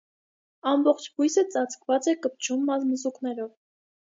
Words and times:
Ամբողջ 0.71 1.05
բույսը 1.19 1.43
ծածկված 1.57 2.09
է 2.15 2.17
կպչուն 2.25 2.65
մազմզուկներով։ 2.71 3.55